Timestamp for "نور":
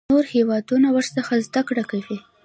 0.11-0.25